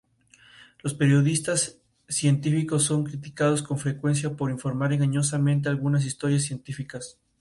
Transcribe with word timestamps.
Los 0.81 0.95
periodistas 0.95 1.77
científicos 2.09 2.81
son 2.85 3.03
criticados 3.03 3.61
con 3.61 3.77
frecuencia 3.77 4.31
por 4.35 4.49
informar 4.49 4.93
engañosamente 4.93 5.69
algunas 5.69 6.05
historias 6.05 6.41
científicas. 6.41 7.19